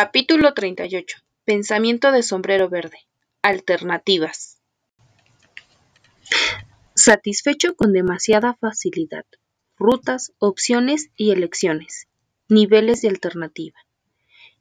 Capítulo 0.00 0.54
38. 0.54 1.16
Pensamiento 1.44 2.12
de 2.12 2.22
sombrero 2.22 2.68
verde. 2.68 2.98
Alternativas. 3.42 4.62
Satisfecho 6.94 7.74
con 7.74 7.92
demasiada 7.92 8.56
facilidad. 8.60 9.24
Rutas, 9.76 10.30
opciones 10.38 11.10
y 11.16 11.32
elecciones. 11.32 12.06
Niveles 12.48 13.02
de 13.02 13.08
alternativa. 13.08 13.76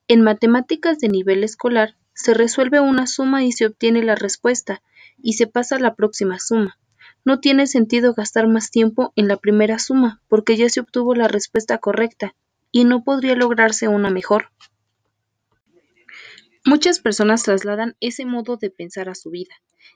En 0.07 0.23
matemáticas 0.23 0.97
de 0.97 1.09
nivel 1.09 1.43
escolar 1.43 1.95
se 2.15 2.33
resuelve 2.33 2.79
una 2.79 3.05
suma 3.05 3.43
y 3.43 3.51
se 3.51 3.67
obtiene 3.67 4.01
la 4.01 4.15
respuesta 4.15 4.81
y 5.21 5.33
se 5.33 5.45
pasa 5.45 5.75
a 5.75 5.79
la 5.79 5.93
próxima 5.93 6.39
suma. 6.39 6.79
No 7.25 7.39
tiene 7.39 7.67
sentido 7.67 8.15
gastar 8.15 8.47
más 8.47 8.71
tiempo 8.71 9.13
en 9.15 9.27
la 9.27 9.37
primera 9.37 9.77
suma 9.77 10.19
porque 10.29 10.57
ya 10.57 10.67
se 10.69 10.79
obtuvo 10.79 11.13
la 11.13 11.27
respuesta 11.27 11.77
correcta 11.77 12.33
y 12.71 12.85
no 12.85 13.03
podría 13.03 13.35
lograrse 13.35 13.87
una 13.87 14.09
mejor. 14.09 14.49
Muchas 16.67 16.99
personas 16.99 17.43
trasladan 17.43 17.95
ese 18.01 18.25
modo 18.25 18.57
de 18.57 18.69
pensar 18.69 19.07
a 19.07 19.15
su 19.15 19.29
vida. 19.29 19.55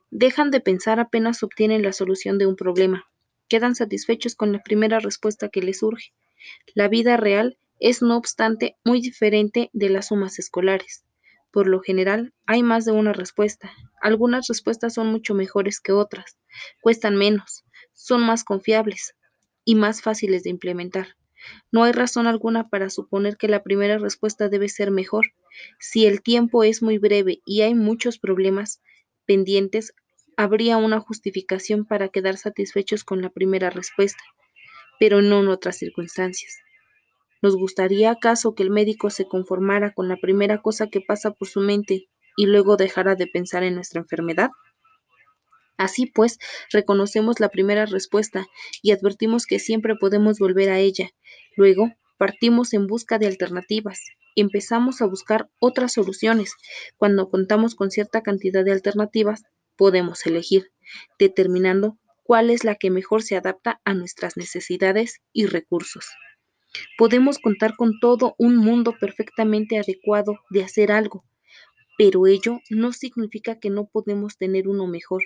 Dejan 0.09 0.51
de 0.51 0.61
pensar 0.61 1.01
apenas 1.01 1.43
obtienen 1.43 1.81
la 1.81 1.91
solución 1.91 2.37
de 2.37 2.45
un 2.45 2.55
problema. 2.55 3.03
Quedan 3.49 3.75
satisfechos 3.75 4.35
con 4.35 4.53
la 4.53 4.63
primera 4.63 4.99
respuesta 4.99 5.49
que 5.49 5.61
les 5.61 5.79
surge. 5.79 6.13
La 6.73 6.87
vida 6.87 7.17
real 7.17 7.57
es, 7.81 8.01
no 8.01 8.15
obstante, 8.15 8.77
muy 8.85 9.01
diferente 9.01 9.69
de 9.73 9.89
las 9.89 10.07
sumas 10.07 10.39
escolares. 10.39 11.03
Por 11.51 11.67
lo 11.67 11.81
general, 11.81 12.33
hay 12.45 12.63
más 12.63 12.85
de 12.85 12.93
una 12.93 13.11
respuesta. 13.11 13.69
Algunas 14.01 14.47
respuestas 14.47 14.93
son 14.93 15.07
mucho 15.07 15.33
mejores 15.35 15.81
que 15.81 15.91
otras, 15.91 16.37
cuestan 16.79 17.17
menos, 17.17 17.65
son 17.91 18.25
más 18.25 18.45
confiables 18.45 19.13
y 19.65 19.75
más 19.75 20.01
fáciles 20.01 20.43
de 20.43 20.51
implementar. 20.51 21.17
No 21.71 21.83
hay 21.83 21.91
razón 21.91 22.27
alguna 22.27 22.69
para 22.69 22.89
suponer 22.89 23.37
que 23.37 23.47
la 23.47 23.63
primera 23.63 23.97
respuesta 23.97 24.49
debe 24.49 24.69
ser 24.69 24.91
mejor. 24.91 25.33
Si 25.79 26.05
el 26.05 26.21
tiempo 26.21 26.63
es 26.63 26.81
muy 26.81 26.97
breve 26.97 27.41
y 27.45 27.61
hay 27.61 27.75
muchos 27.75 28.19
problemas 28.19 28.81
pendientes, 29.25 29.93
habría 30.37 30.77
una 30.77 30.99
justificación 30.99 31.85
para 31.85 32.09
quedar 32.09 32.37
satisfechos 32.37 33.03
con 33.03 33.21
la 33.21 33.29
primera 33.29 33.69
respuesta, 33.69 34.23
pero 34.99 35.21
no 35.21 35.39
en 35.39 35.47
otras 35.47 35.77
circunstancias. 35.77 36.57
¿Nos 37.41 37.55
gustaría 37.55 38.11
acaso 38.11 38.53
que 38.53 38.63
el 38.63 38.69
médico 38.69 39.09
se 39.09 39.25
conformara 39.25 39.93
con 39.93 40.07
la 40.07 40.17
primera 40.17 40.61
cosa 40.61 40.87
que 40.87 41.01
pasa 41.01 41.31
por 41.31 41.47
su 41.47 41.59
mente 41.59 42.07
y 42.37 42.45
luego 42.45 42.77
dejara 42.77 43.15
de 43.15 43.27
pensar 43.27 43.63
en 43.63 43.75
nuestra 43.75 44.01
enfermedad? 44.01 44.51
Así 45.77 46.05
pues, 46.05 46.37
reconocemos 46.71 47.39
la 47.39 47.49
primera 47.49 47.87
respuesta 47.87 48.45
y 48.83 48.91
advertimos 48.91 49.47
que 49.47 49.57
siempre 49.57 49.95
podemos 49.95 50.37
volver 50.37 50.69
a 50.69 50.77
ella. 50.77 51.09
Luego, 51.55 51.91
partimos 52.17 52.73
en 52.73 52.87
busca 52.87 53.17
de 53.17 53.27
alternativas. 53.27 53.99
Empezamos 54.35 55.01
a 55.01 55.05
buscar 55.05 55.49
otras 55.59 55.93
soluciones. 55.93 56.53
Cuando 56.97 57.29
contamos 57.29 57.75
con 57.75 57.91
cierta 57.91 58.21
cantidad 58.21 58.63
de 58.63 58.71
alternativas, 58.71 59.43
podemos 59.75 60.25
elegir, 60.25 60.71
determinando 61.19 61.97
cuál 62.23 62.49
es 62.49 62.63
la 62.63 62.75
que 62.75 62.89
mejor 62.89 63.23
se 63.23 63.35
adapta 63.35 63.81
a 63.83 63.93
nuestras 63.93 64.37
necesidades 64.37 65.21
y 65.33 65.47
recursos. 65.47 66.05
Podemos 66.97 67.39
contar 67.39 67.75
con 67.75 67.99
todo 67.99 68.35
un 68.37 68.55
mundo 68.55 68.95
perfectamente 68.99 69.77
adecuado 69.77 70.39
de 70.49 70.63
hacer 70.63 70.91
algo, 70.91 71.25
pero 71.97 72.27
ello 72.27 72.59
no 72.69 72.93
significa 72.93 73.59
que 73.59 73.69
no 73.69 73.87
podemos 73.87 74.37
tener 74.37 74.67
uno 74.67 74.87
mejor. 74.87 75.23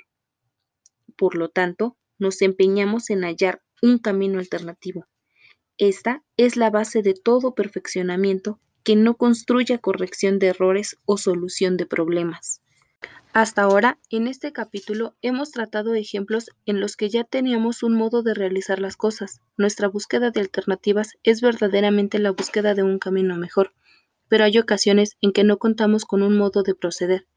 Por 1.16 1.36
lo 1.36 1.50
tanto, 1.50 1.98
nos 2.18 2.42
empeñamos 2.42 3.10
en 3.10 3.22
hallar 3.22 3.62
un 3.82 4.00
camino 4.00 4.40
alternativo. 4.40 5.06
Esta 5.78 6.24
es 6.38 6.56
la 6.56 6.70
base 6.70 7.02
de 7.02 7.14
todo 7.14 7.54
perfeccionamiento 7.54 8.60
que 8.84 8.96
no 8.96 9.18
construya 9.18 9.78
corrección 9.78 10.40
de 10.40 10.48
errores 10.48 10.98
o 11.06 11.18
solución 11.18 11.76
de 11.76 11.86
problemas. 11.86 12.62
Hasta 13.34 13.64
ahora, 13.64 14.00
en 14.10 14.28
este 14.28 14.54
capítulo, 14.54 15.16
hemos 15.22 15.52
tratado 15.52 15.94
ejemplos 15.94 16.50
en 16.66 16.80
los 16.80 16.96
que 16.96 17.10
ya 17.10 17.26
teníamos 17.26 17.84
un 17.84 17.94
modo 17.94 18.24
de 18.24 18.34
realizar 18.34 18.80
las 18.80 18.96
cosas. 18.96 19.42
Nuestra 19.58 19.90
búsqueda 19.90 20.32
de 20.32 20.40
alternativas 20.40 21.18
es 21.24 21.42
verdaderamente 21.42 22.20
la 22.20 22.32
búsqueda 22.32 22.74
de 22.74 22.84
un 22.84 22.98
camino 22.98 23.36
mejor, 23.36 23.74
pero 24.30 24.46
hay 24.46 24.58
ocasiones 24.58 25.18
en 25.20 25.34
que 25.34 25.44
no 25.44 25.58
contamos 25.58 26.06
con 26.06 26.24
un 26.24 26.38
modo 26.38 26.64
de 26.64 26.76
proceder. 26.76 27.28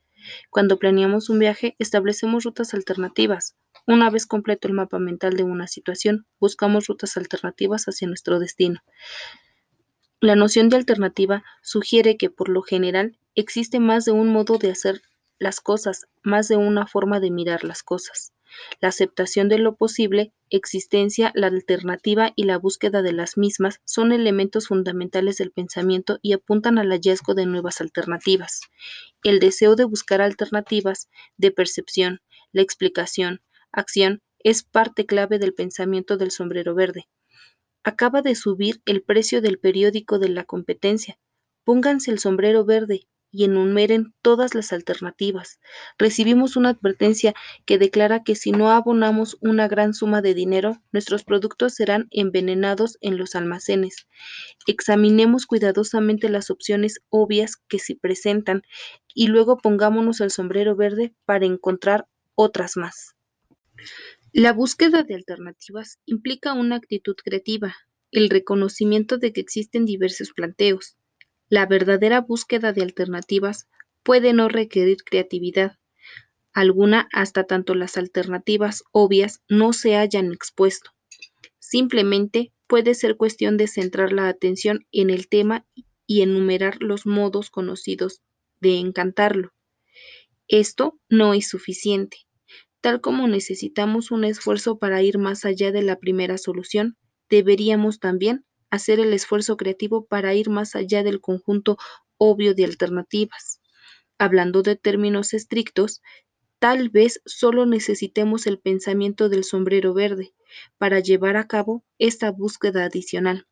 Cuando 0.51 0.79
planeamos 0.79 1.31
un 1.31 1.39
viaje, 1.39 1.77
establecemos 1.79 2.45
rutas 2.45 2.75
alternativas. 2.75 3.57
Una 3.87 4.11
vez 4.11 4.27
completo 4.27 4.69
el 4.69 4.75
mapa 4.75 4.99
mental 4.99 5.37
de 5.37 5.45
una 5.45 5.67
situación, 5.67 6.27
buscamos 6.41 6.87
rutas 6.87 7.17
alternativas 7.17 7.85
hacia 7.87 8.09
nuestro 8.09 8.39
destino. 8.39 8.81
La 10.21 10.35
noción 10.35 10.69
de 10.69 10.77
alternativa 10.77 11.45
sugiere 11.63 12.17
que, 12.17 12.29
por 12.29 12.49
lo 12.49 12.63
general, 12.63 13.17
existe 13.35 13.79
más 13.79 14.05
de 14.05 14.13
un 14.13 14.29
modo 14.29 14.59
de 14.59 14.71
hacer 14.71 15.01
las 15.39 15.61
cosas, 15.61 16.07
más 16.23 16.49
de 16.49 16.57
una 16.57 16.87
forma 16.87 17.21
de 17.21 17.31
mirar 17.31 17.65
las 17.65 17.83
cosas. 17.83 18.33
La 18.81 18.89
aceptación 18.89 19.49
de 19.49 19.59
lo 19.59 19.77
posible, 19.77 20.33
existencia, 20.51 21.33
la 21.35 21.49
alternativa 21.49 22.33
y 22.37 22.45
la 22.45 22.59
búsqueda 22.59 23.03
de 23.03 23.13
las 23.13 23.37
mismas 23.37 23.81
son 23.85 24.13
elementos 24.13 24.69
fundamentales 24.69 25.37
del 25.37 25.51
pensamiento 25.51 26.19
y 26.23 26.33
apuntan 26.33 26.79
al 26.79 26.91
hallazgo 26.91 27.35
de 27.35 27.47
nuevas 27.47 27.81
alternativas. 27.81 28.61
El 29.23 29.41
deseo 29.41 29.77
de 29.77 29.85
buscar 29.85 30.21
alternativas 30.21 31.09
de 31.37 31.51
percepción, 31.51 32.21
la 32.53 32.63
explicación, 32.63 33.43
acción, 33.73 34.23
es 34.39 34.63
parte 34.63 35.07
clave 35.07 35.39
del 35.39 35.55
pensamiento 35.55 36.17
del 36.17 36.31
sombrero 36.31 36.75
verde. 36.75 37.09
Acaba 37.85 38.23
de 38.23 38.35
subir 38.35 38.83
el 38.87 39.03
precio 39.03 39.41
del 39.41 39.59
periódico 39.59 40.19
de 40.19 40.29
la 40.29 40.45
competencia. 40.45 41.19
Pónganse 41.65 42.11
el 42.11 42.19
sombrero 42.19 42.65
verde, 42.65 43.09
y 43.31 43.45
enumeren 43.45 44.15
todas 44.23 44.55
las 44.55 44.73
alternativas. 44.73 45.61
Recibimos 45.99 46.57
una 46.57 46.71
advertencia 46.71 47.35
que 47.67 47.79
declara 47.79 48.23
que 48.23 48.35
si 48.35 48.53
no 48.53 48.71
abonamos 48.71 49.37
una 49.41 49.69
gran 49.69 49.95
suma 49.95 50.23
de 50.23 50.35
dinero, 50.35 50.83
nuestros 50.93 51.25
productos 51.25 51.75
serán 51.75 52.09
envenenados 52.11 52.99
en 53.01 53.19
los 53.19 53.35
almacenes. 53.35 54.07
Examinemos 54.67 55.47
cuidadosamente 55.47 56.29
las 56.29 56.51
opciones 56.51 57.01
obvias 57.09 57.57
que 57.69 57.79
se 57.79 57.97
presentan 57.97 58.63
y 59.15 59.29
luego 59.29 59.59
pongámonos 59.59 60.21
el 60.21 60.31
sombrero 60.31 60.77
verde 60.77 61.15
para 61.25 61.47
encontrar 61.47 62.07
otras 62.35 62.77
más. 62.77 63.15
La 64.33 64.53
búsqueda 64.53 65.05
de 65.05 65.15
alternativas 65.15 65.99
implica 66.05 66.53
una 66.53 66.77
actitud 66.77 67.17
creativa, 67.17 67.75
el 68.11 68.29
reconocimiento 68.29 69.17
de 69.17 69.33
que 69.33 69.41
existen 69.41 69.87
diversos 69.87 70.33
planteos, 70.33 70.98
la 71.49 71.67
verdadera 71.67 72.21
búsqueda 72.21 72.73
de 72.73 72.83
alternativas 72.83 73.69
puede 74.03 74.33
no 74.33 74.49
requerir 74.49 75.05
creatividad 75.05 75.79
alguna 76.59 77.09
hasta 77.13 77.45
tanto 77.45 77.77
las 77.77 77.97
alternativas 77.97 78.83
obvias 78.91 79.43
no 79.49 79.73
se 79.73 79.97
hayan 79.97 80.33
expuesto. 80.33 80.91
Simplemente 81.61 82.53
puede 82.67 82.95
ser 82.95 83.17
cuestión 83.17 83.57
de 83.57 83.69
centrar 83.69 84.13
la 84.13 84.29
atención 84.29 84.87
en 84.91 85.11
el 85.11 85.29
tema 85.29 85.65
y 86.07 86.23
enumerar 86.23 86.83
los 86.83 87.07
modos 87.07 87.51
conocidos 87.51 88.23
de 88.61 88.79
encantarlo. 88.79 89.53
Esto 90.49 90.99
no 91.09 91.33
es 91.35 91.49
suficiente. 91.49 92.19
Tal 92.81 93.01
como 93.01 93.29
necesitamos 93.29 94.11
un 94.11 94.25
esfuerzo 94.25 94.79
para 94.79 95.01
ir 95.03 95.19
más 95.19 95.45
allá 95.45 95.71
de 95.71 95.83
la 95.83 95.97
primera 95.97 96.39
solución, 96.39 96.97
deberíamos 97.29 98.01
también 98.01 98.45
hacer 98.71 99.01
el 99.01 99.13
esfuerzo 99.13 99.57
creativo 99.57 100.07
para 100.07 100.35
ir 100.35 100.51
más 100.51 100.75
allá 100.75 101.03
del 101.03 101.21
conjunto 101.21 101.79
obvio 102.17 102.55
de 102.55 102.65
alternativas. 102.65 103.61
Hablando 104.19 104.63
de 104.63 104.77
términos 104.77 105.33
estrictos, 105.35 106.03
tal 106.59 106.89
vez 106.89 107.21
solo 107.25 107.67
necesitemos 107.67 108.47
el 108.47 108.59
pensamiento 108.59 109.29
del 109.29 109.45
sombrero 109.45 109.95
verde 109.95 110.35
para 110.77 111.01
llevar 111.01 111.37
a 111.37 111.47
cabo 111.47 111.85
esta 111.99 112.31
búsqueda 112.31 112.85
adicional. 112.85 113.47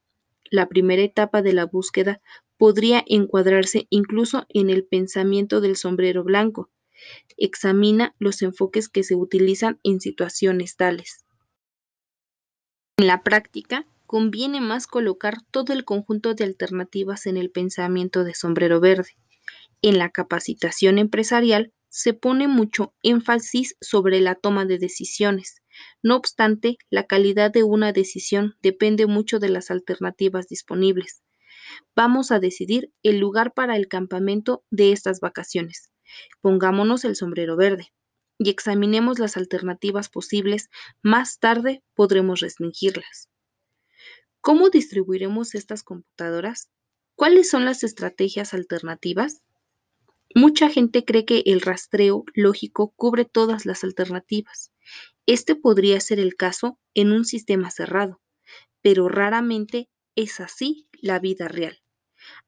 La 0.51 0.69
primera 0.69 1.03
etapa 1.03 1.43
de 1.43 1.53
la 1.53 1.67
búsqueda 1.67 2.21
podría 2.57 3.05
encuadrarse 3.07 3.87
incluso 3.91 4.47
en 4.49 4.71
el 4.71 4.85
pensamiento 4.85 5.61
del 5.61 5.77
sombrero 5.77 6.25
blanco. 6.25 6.71
Examina 7.37 8.15
los 8.19 8.43
enfoques 8.43 8.89
que 8.89 9.03
se 9.03 9.15
utilizan 9.15 9.79
en 9.83 10.01
situaciones 10.01 10.77
tales. 10.77 11.25
En 12.99 13.07
la 13.07 13.23
práctica, 13.23 13.87
conviene 14.07 14.61
más 14.61 14.87
colocar 14.87 15.39
todo 15.51 15.73
el 15.73 15.85
conjunto 15.85 16.35
de 16.35 16.45
alternativas 16.45 17.27
en 17.27 17.37
el 17.37 17.51
pensamiento 17.51 18.25
de 18.25 18.35
sombrero 18.35 18.81
verde. 18.81 19.17
En 19.83 19.99
la 19.99 20.11
capacitación 20.11 20.99
empresarial 20.99 21.73
se 21.89 22.13
pone 22.13 22.49
mucho 22.49 22.95
énfasis 23.03 23.77
sobre 23.81 24.21
la 24.21 24.35
toma 24.35 24.65
de 24.65 24.79
decisiones. 24.79 25.63
No 26.03 26.17
obstante, 26.17 26.79
la 26.91 27.07
calidad 27.07 27.51
de 27.51 27.63
una 27.63 27.93
decisión 27.93 28.55
depende 28.63 29.07
mucho 29.07 29.39
de 29.39 29.49
las 29.49 29.71
alternativas 29.71 30.49
disponibles. 30.49 31.23
Vamos 31.95 32.31
a 32.31 32.39
decidir 32.39 32.93
el 33.03 33.19
lugar 33.19 33.53
para 33.55 33.77
el 33.77 33.89
campamento 33.89 34.65
de 34.71 34.93
estas 34.93 35.21
vacaciones. 35.21 35.91
Pongámonos 36.41 37.05
el 37.05 37.17
sombrero 37.17 37.57
verde 37.57 37.93
y 38.39 38.51
examinemos 38.51 39.19
las 39.19 39.37
alternativas 39.37 40.09
posibles. 40.09 40.69
Más 41.03 41.39
tarde 41.39 41.83
podremos 41.95 42.41
restringirlas. 42.41 43.29
¿Cómo 44.47 44.71
distribuiremos 44.71 45.57
estas 45.57 45.83
computadoras? 45.83 46.71
¿Cuáles 47.17 47.51
son 47.51 47.65
las 47.65 47.83
estrategias 47.83 48.55
alternativas? 48.55 49.43
Mucha 50.37 50.71
gente 50.71 51.05
cree 51.05 51.25
que 51.25 51.43
el 51.47 51.61
rastreo 51.61 52.25
lógico 52.33 52.93
cubre 52.95 53.25
todas 53.25 53.67
las 53.67 53.83
alternativas. 53.83 54.71
Este 55.27 55.57
podría 55.57 55.99
ser 55.99 56.21
el 56.21 56.37
caso 56.37 56.79
en 56.95 57.11
un 57.11 57.25
sistema 57.25 57.73
cerrado, 57.73 58.21
pero 58.83 59.09
raramente 59.09 59.89
es 60.15 60.39
así 60.39 60.87
la 60.93 61.19
vida 61.19 61.49
real. 61.49 61.83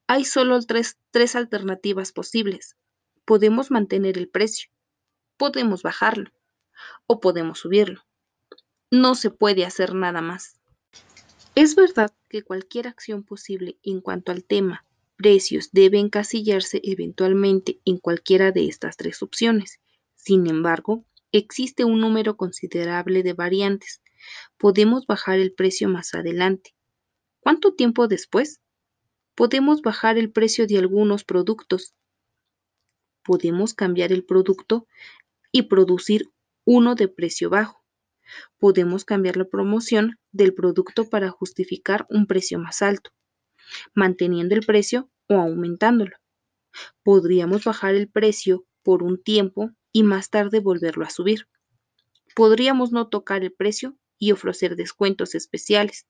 Hay 0.07 0.23
solo 0.23 0.57
tres, 0.61 0.97
tres 1.11 1.35
alternativas 1.35 2.13
posibles. 2.13 2.77
Podemos 3.25 3.71
mantener 3.71 4.17
el 4.17 4.29
precio, 4.29 4.69
podemos 5.35 5.83
bajarlo 5.83 6.31
o 7.07 7.19
podemos 7.19 7.59
subirlo. 7.59 8.05
No 8.89 9.15
se 9.15 9.31
puede 9.31 9.65
hacer 9.65 9.93
nada 9.93 10.21
más. 10.21 10.58
Es 11.61 11.75
verdad 11.75 12.15
que 12.29 12.41
cualquier 12.41 12.87
acción 12.87 13.25
posible 13.25 13.77
en 13.83 13.99
cuanto 13.99 14.31
al 14.31 14.45
tema 14.45 14.85
precios 15.17 15.71
debe 15.73 15.99
encasillarse 15.99 16.79
eventualmente 16.85 17.81
en 17.83 17.97
cualquiera 17.97 18.53
de 18.53 18.69
estas 18.69 18.95
tres 18.95 19.21
opciones. 19.21 19.81
Sin 20.15 20.47
embargo, 20.47 21.03
existe 21.33 21.83
un 21.83 21.99
número 21.99 22.37
considerable 22.37 23.23
de 23.23 23.33
variantes. 23.33 24.01
Podemos 24.57 25.05
bajar 25.05 25.39
el 25.39 25.51
precio 25.51 25.89
más 25.89 26.13
adelante. 26.13 26.73
¿Cuánto 27.41 27.73
tiempo 27.73 28.07
después? 28.07 28.61
Podemos 29.35 29.81
bajar 29.81 30.17
el 30.17 30.31
precio 30.31 30.65
de 30.65 30.77
algunos 30.77 31.25
productos. 31.25 31.93
Podemos 33.21 33.73
cambiar 33.73 34.13
el 34.13 34.23
producto 34.23 34.87
y 35.51 35.63
producir 35.63 36.31
uno 36.63 36.95
de 36.95 37.09
precio 37.09 37.49
bajo. 37.49 37.78
Podemos 38.57 39.05
cambiar 39.05 39.37
la 39.37 39.45
promoción 39.45 40.17
del 40.31 40.53
producto 40.53 41.09
para 41.09 41.29
justificar 41.29 42.05
un 42.09 42.27
precio 42.27 42.59
más 42.59 42.81
alto, 42.81 43.11
manteniendo 43.93 44.55
el 44.55 44.65
precio 44.65 45.09
o 45.27 45.35
aumentándolo. 45.35 46.17
Podríamos 47.03 47.63
bajar 47.63 47.95
el 47.95 48.09
precio 48.09 48.65
por 48.83 49.03
un 49.03 49.21
tiempo 49.21 49.71
y 49.91 50.03
más 50.03 50.29
tarde 50.29 50.59
volverlo 50.59 51.05
a 51.05 51.09
subir. 51.09 51.47
Podríamos 52.35 52.91
no 52.91 53.07
tocar 53.07 53.43
el 53.43 53.51
precio 53.51 53.97
y 54.17 54.31
ofrecer 54.31 54.75
descuentos 54.75 55.35
especiales. 55.35 56.07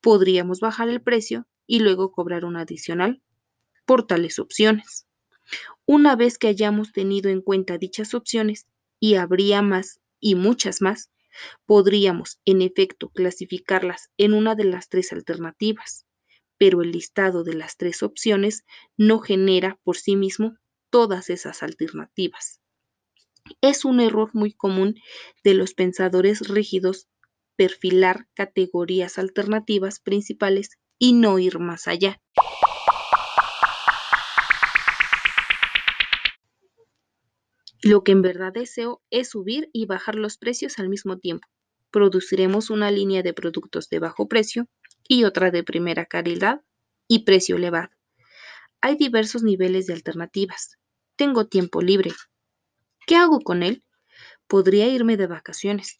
Podríamos 0.00 0.60
bajar 0.60 0.88
el 0.88 1.02
precio 1.02 1.46
y 1.66 1.80
luego 1.80 2.12
cobrar 2.12 2.44
un 2.44 2.56
adicional 2.56 3.22
por 3.86 4.06
tales 4.06 4.38
opciones. 4.38 5.06
Una 5.86 6.16
vez 6.16 6.38
que 6.38 6.48
hayamos 6.48 6.92
tenido 6.92 7.30
en 7.30 7.42
cuenta 7.42 7.76
dichas 7.76 8.14
opciones, 8.14 8.66
y 9.00 9.16
habría 9.16 9.60
más 9.60 10.00
y 10.18 10.34
muchas 10.34 10.80
más, 10.80 11.10
podríamos 11.66 12.38
en 12.44 12.62
efecto 12.62 13.10
clasificarlas 13.10 14.10
en 14.16 14.32
una 14.32 14.54
de 14.54 14.64
las 14.64 14.88
tres 14.88 15.12
alternativas, 15.12 16.06
pero 16.58 16.82
el 16.82 16.92
listado 16.92 17.44
de 17.44 17.54
las 17.54 17.76
tres 17.76 18.02
opciones 18.02 18.64
no 18.96 19.18
genera 19.18 19.78
por 19.82 19.96
sí 19.96 20.16
mismo 20.16 20.56
todas 20.90 21.30
esas 21.30 21.62
alternativas. 21.62 22.60
Es 23.60 23.84
un 23.84 24.00
error 24.00 24.30
muy 24.32 24.52
común 24.52 24.94
de 25.42 25.54
los 25.54 25.74
pensadores 25.74 26.48
rígidos 26.48 27.08
perfilar 27.56 28.26
categorías 28.34 29.18
alternativas 29.18 30.00
principales 30.00 30.78
y 30.98 31.12
no 31.12 31.38
ir 31.38 31.58
más 31.58 31.88
allá. 31.88 32.20
Lo 37.84 38.02
que 38.02 38.12
en 38.12 38.22
verdad 38.22 38.54
deseo 38.54 39.02
es 39.10 39.28
subir 39.28 39.68
y 39.74 39.84
bajar 39.84 40.14
los 40.14 40.38
precios 40.38 40.78
al 40.78 40.88
mismo 40.88 41.18
tiempo. 41.18 41.46
Produciremos 41.90 42.70
una 42.70 42.90
línea 42.90 43.22
de 43.22 43.34
productos 43.34 43.90
de 43.90 43.98
bajo 43.98 44.26
precio 44.26 44.68
y 45.06 45.24
otra 45.24 45.50
de 45.50 45.62
primera 45.64 46.06
calidad 46.06 46.62
y 47.08 47.24
precio 47.24 47.56
elevado. 47.56 47.90
Hay 48.80 48.96
diversos 48.96 49.42
niveles 49.42 49.86
de 49.86 49.92
alternativas. 49.92 50.78
Tengo 51.16 51.46
tiempo 51.46 51.82
libre. 51.82 52.12
¿Qué 53.06 53.16
hago 53.16 53.40
con 53.40 53.62
él? 53.62 53.84
Podría 54.46 54.88
irme 54.88 55.18
de 55.18 55.26
vacaciones. 55.26 55.98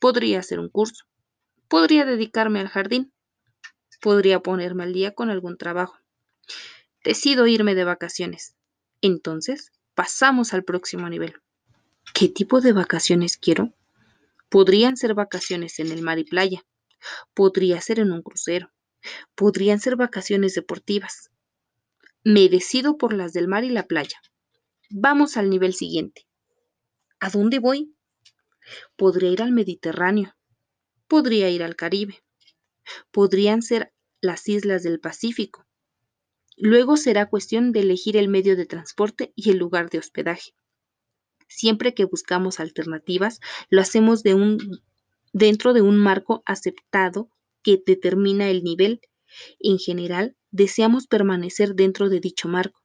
Podría 0.00 0.38
hacer 0.38 0.60
un 0.60 0.68
curso. 0.68 1.04
Podría 1.66 2.04
dedicarme 2.04 2.60
al 2.60 2.68
jardín. 2.68 3.12
Podría 4.00 4.38
ponerme 4.38 4.84
al 4.84 4.92
día 4.92 5.16
con 5.16 5.30
algún 5.30 5.58
trabajo. 5.58 5.98
Decido 7.02 7.48
irme 7.48 7.74
de 7.74 7.82
vacaciones. 7.82 8.54
Entonces, 9.00 9.72
pasamos 9.98 10.54
al 10.54 10.62
próximo 10.62 11.08
nivel. 11.08 11.34
¿Qué 12.14 12.28
tipo 12.28 12.60
de 12.60 12.72
vacaciones 12.72 13.36
quiero? 13.36 13.74
Podrían 14.48 14.96
ser 14.96 15.12
vacaciones 15.12 15.80
en 15.80 15.90
el 15.90 16.02
mar 16.02 16.20
y 16.20 16.24
playa. 16.24 16.64
Podría 17.34 17.80
ser 17.80 17.98
en 17.98 18.12
un 18.12 18.22
crucero. 18.22 18.70
Podrían 19.34 19.80
ser 19.80 19.96
vacaciones 19.96 20.54
deportivas. 20.54 21.32
Me 22.22 22.48
decido 22.48 22.96
por 22.96 23.12
las 23.12 23.32
del 23.32 23.48
mar 23.48 23.64
y 23.64 23.70
la 23.70 23.88
playa. 23.88 24.22
Vamos 24.88 25.36
al 25.36 25.50
nivel 25.50 25.74
siguiente. 25.74 26.28
¿A 27.18 27.28
dónde 27.28 27.58
voy? 27.58 27.92
Podría 28.94 29.30
ir 29.30 29.42
al 29.42 29.50
Mediterráneo. 29.50 30.36
Podría 31.08 31.50
ir 31.50 31.64
al 31.64 31.74
Caribe. 31.74 32.22
Podrían 33.10 33.62
ser 33.62 33.92
las 34.20 34.48
islas 34.48 34.84
del 34.84 35.00
Pacífico. 35.00 35.66
Luego 36.60 36.96
será 36.96 37.26
cuestión 37.26 37.70
de 37.70 37.80
elegir 37.80 38.16
el 38.16 38.28
medio 38.28 38.56
de 38.56 38.66
transporte 38.66 39.32
y 39.36 39.50
el 39.50 39.58
lugar 39.58 39.90
de 39.90 39.98
hospedaje. 39.98 40.54
Siempre 41.46 41.94
que 41.94 42.04
buscamos 42.04 42.58
alternativas, 42.58 43.40
lo 43.70 43.80
hacemos 43.80 44.22
dentro 45.32 45.72
de 45.72 45.82
un 45.82 45.96
marco 45.96 46.42
aceptado 46.46 47.30
que 47.62 47.80
determina 47.86 48.50
el 48.50 48.64
nivel. 48.64 49.00
En 49.60 49.78
general, 49.78 50.36
deseamos 50.50 51.06
permanecer 51.06 51.74
dentro 51.74 52.08
de 52.08 52.18
dicho 52.18 52.48
marco. 52.48 52.82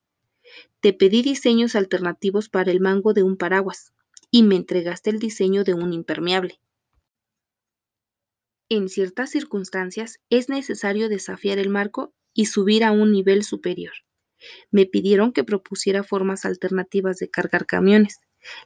Te 0.79 0.93
pedí 0.93 1.23
diseños 1.23 1.75
alternativos 1.75 2.49
para 2.49 2.71
el 2.71 2.79
mango 2.79 3.13
de 3.13 3.23
un 3.23 3.37
paraguas 3.37 3.91
y 4.29 4.43
me 4.43 4.55
entregaste 4.55 5.09
el 5.09 5.17
diseño 5.17 5.63
de 5.63 5.73
un 5.73 5.93
impermeable. 5.93 6.59
En 8.69 8.87
ciertas 8.87 9.31
circunstancias 9.31 10.19
es 10.29 10.47
necesario 10.47 11.09
desafiar 11.09 11.57
el 11.57 11.69
marco 11.69 12.13
y 12.33 12.45
subir 12.45 12.83
a 12.83 12.91
un 12.91 13.12
nivel 13.12 13.44
superior. 13.44 13.94
Me 14.71 14.85
pidieron 14.85 15.31
que 15.31 15.44
propusiera 15.44 16.03
formas 16.03 16.45
alternativas 16.45 17.18
de 17.18 17.30
cargar 17.30 17.65
camiones. 17.65 18.19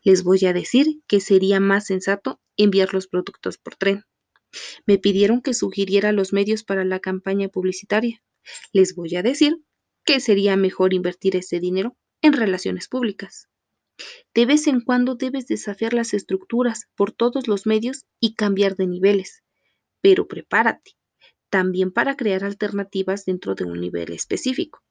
Les 0.04 0.24
voy 0.24 0.46
a 0.46 0.54
decir 0.54 1.02
que 1.08 1.20
sería 1.20 1.60
más 1.60 1.86
sensato 1.86 2.40
enviar 2.56 2.94
los 2.94 3.08
productos 3.08 3.58
por 3.58 3.76
tren. 3.76 4.04
Me 4.86 4.98
pidieron 4.98 5.42
que 5.42 5.54
sugiriera 5.54 6.12
los 6.12 6.34
medios 6.34 6.64
para 6.64 6.84
la 6.84 7.00
campaña 7.00 7.50
publicitaria. 7.50 8.24
Les 8.72 8.96
voy 8.96 9.16
a 9.16 9.24
decir 9.24 9.58
que 10.06 10.20
sería 10.20 10.56
mejor 10.56 10.94
invertir 10.94 11.36
ese 11.36 11.60
dinero 11.60 11.96
en 12.22 12.34
relaciones 12.34 12.88
públicas. 12.88 13.50
De 14.34 14.46
vez 14.46 14.68
en 14.68 14.82
cuando 14.82 15.16
debes 15.16 15.48
desafiar 15.48 15.94
las 15.94 16.14
estructuras 16.14 16.88
por 16.96 17.12
todos 17.12 17.48
los 17.48 17.66
medios 17.66 18.06
y 18.20 18.36
cambiar 18.36 18.76
de 18.76 18.88
niveles. 18.88 19.44
Pero 20.02 20.28
prepárate, 20.28 20.97
también 21.50 21.92
para 21.92 22.16
crear 22.16 22.44
alternativas 22.44 23.26
dentro 23.26 23.56
de 23.56 23.66
un 23.66 23.80
nivel 23.80 24.12
específico. 24.12 24.84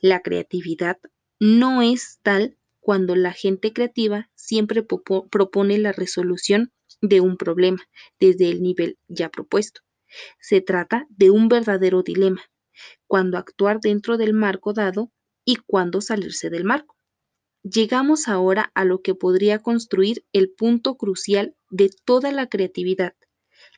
La 0.00 0.20
creatividad 0.20 0.98
no 1.38 1.82
es 1.82 2.18
tal 2.22 2.56
cuando 2.80 3.16
la 3.16 3.32
gente 3.32 3.72
creativa 3.72 4.30
siempre 4.34 4.82
propone 4.82 5.78
la 5.78 5.92
resolución 5.92 6.72
de 7.00 7.20
un 7.20 7.36
problema 7.36 7.82
desde 8.20 8.48
el 8.48 8.62
nivel 8.62 8.98
ya 9.08 9.28
propuesto. 9.28 9.80
Se 10.40 10.60
trata 10.60 11.06
de 11.10 11.30
un 11.30 11.48
verdadero 11.48 12.02
dilema, 12.02 12.42
cuando 13.06 13.38
actuar 13.38 13.80
dentro 13.80 14.16
del 14.16 14.32
marco 14.32 14.72
dado 14.72 15.12
y 15.44 15.56
cuándo 15.56 16.00
salirse 16.00 16.48
del 16.48 16.64
marco. 16.64 16.96
Llegamos 17.62 18.28
ahora 18.28 18.70
a 18.74 18.84
lo 18.84 19.02
que 19.02 19.14
podría 19.14 19.58
construir 19.58 20.24
el 20.32 20.52
punto 20.52 20.96
crucial 20.96 21.56
de 21.70 21.90
toda 22.04 22.30
la 22.30 22.48
creatividad, 22.48 23.14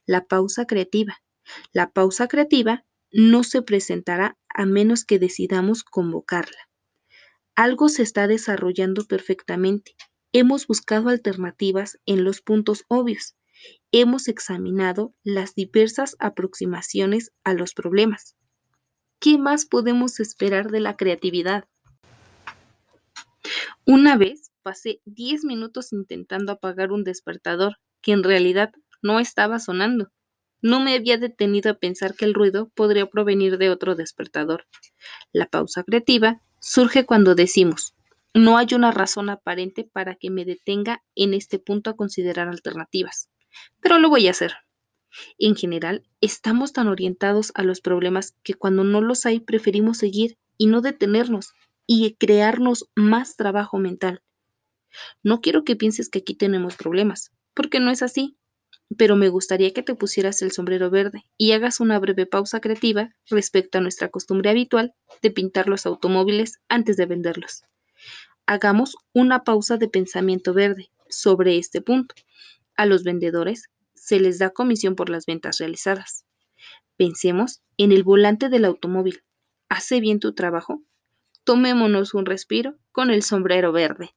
la 0.04 0.26
pausa 0.26 0.66
creativa, 0.66 1.22
la 1.72 1.90
pausa 1.90 2.28
creativa 2.28 2.84
no 3.10 3.44
se 3.44 3.62
presentará 3.62 4.38
a 4.48 4.66
menos 4.66 5.04
que 5.04 5.18
decidamos 5.18 5.84
convocarla. 5.84 6.68
Algo 7.54 7.88
se 7.88 8.02
está 8.02 8.26
desarrollando 8.26 9.04
perfectamente. 9.06 9.96
Hemos 10.32 10.66
buscado 10.66 11.08
alternativas 11.08 11.98
en 12.06 12.22
los 12.22 12.40
puntos 12.40 12.84
obvios. 12.88 13.36
Hemos 13.90 14.28
examinado 14.28 15.14
las 15.24 15.54
diversas 15.54 16.16
aproximaciones 16.20 17.32
a 17.44 17.54
los 17.54 17.74
problemas. 17.74 18.36
¿Qué 19.20 19.38
más 19.38 19.66
podemos 19.66 20.20
esperar 20.20 20.70
de 20.70 20.80
la 20.80 20.96
creatividad? 20.96 21.64
Una 23.84 24.16
vez 24.16 24.52
pasé 24.62 25.00
10 25.06 25.44
minutos 25.44 25.92
intentando 25.92 26.52
apagar 26.52 26.92
un 26.92 27.02
despertador 27.02 27.78
que 28.02 28.12
en 28.12 28.22
realidad 28.22 28.70
no 29.02 29.18
estaba 29.18 29.58
sonando. 29.58 30.12
No 30.60 30.80
me 30.80 30.94
había 30.94 31.18
detenido 31.18 31.70
a 31.70 31.78
pensar 31.78 32.14
que 32.14 32.24
el 32.24 32.34
ruido 32.34 32.68
podría 32.74 33.06
provenir 33.06 33.58
de 33.58 33.70
otro 33.70 33.94
despertador. 33.94 34.66
La 35.32 35.46
pausa 35.46 35.84
creativa 35.84 36.40
surge 36.60 37.06
cuando 37.06 37.34
decimos, 37.34 37.94
no 38.34 38.58
hay 38.58 38.68
una 38.74 38.90
razón 38.90 39.30
aparente 39.30 39.84
para 39.84 40.16
que 40.16 40.30
me 40.30 40.44
detenga 40.44 41.02
en 41.14 41.34
este 41.34 41.58
punto 41.58 41.90
a 41.90 41.96
considerar 41.96 42.48
alternativas, 42.48 43.30
pero 43.80 43.98
lo 43.98 44.08
voy 44.08 44.26
a 44.28 44.32
hacer. 44.32 44.54
En 45.38 45.56
general, 45.56 46.04
estamos 46.20 46.72
tan 46.72 46.88
orientados 46.88 47.52
a 47.54 47.62
los 47.62 47.80
problemas 47.80 48.34
que 48.42 48.54
cuando 48.54 48.84
no 48.84 49.00
los 49.00 49.26
hay 49.26 49.40
preferimos 49.40 49.98
seguir 49.98 50.38
y 50.56 50.66
no 50.66 50.80
detenernos 50.80 51.52
y 51.86 52.14
crearnos 52.14 52.88
más 52.94 53.36
trabajo 53.36 53.78
mental. 53.78 54.22
No 55.22 55.40
quiero 55.40 55.64
que 55.64 55.76
pienses 55.76 56.08
que 56.08 56.18
aquí 56.20 56.34
tenemos 56.34 56.76
problemas, 56.76 57.32
porque 57.54 57.80
no 57.80 57.90
es 57.90 58.02
así, 58.02 58.36
pero 58.96 59.16
me 59.16 59.28
gustaría 59.28 59.72
que 59.72 59.82
te 59.82 59.94
pusieras 59.94 60.40
el 60.42 60.52
sombrero 60.52 60.90
verde 60.90 61.24
y 61.36 61.52
hagas 61.52 61.80
una 61.80 61.98
breve 61.98 62.26
pausa 62.26 62.60
creativa 62.60 63.14
respecto 63.28 63.78
a 63.78 63.80
nuestra 63.80 64.08
costumbre 64.08 64.50
habitual 64.50 64.94
de 65.22 65.30
pintar 65.30 65.68
los 65.68 65.84
automóviles 65.86 66.60
antes 66.68 66.96
de 66.96 67.06
venderlos. 67.06 67.64
Hagamos 68.46 68.96
una 69.12 69.44
pausa 69.44 69.76
de 69.76 69.88
pensamiento 69.88 70.54
verde 70.54 70.90
sobre 71.10 71.58
este 71.58 71.82
punto. 71.82 72.14
A 72.76 72.86
los 72.86 73.04
vendedores 73.04 73.68
se 73.94 74.20
les 74.20 74.38
da 74.38 74.50
comisión 74.50 74.94
por 74.94 75.10
las 75.10 75.26
ventas 75.26 75.58
realizadas. 75.58 76.24
Pensemos 76.96 77.60
en 77.76 77.92
el 77.92 78.04
volante 78.04 78.48
del 78.48 78.64
automóvil. 78.64 79.22
¿Hace 79.68 80.00
bien 80.00 80.18
tu 80.18 80.34
trabajo? 80.34 80.82
Tomémonos 81.44 82.14
un 82.14 82.24
respiro 82.24 82.78
con 82.90 83.10
el 83.10 83.22
sombrero 83.22 83.70
verde. 83.70 84.14